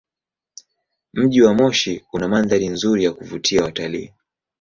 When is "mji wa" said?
1.13-1.53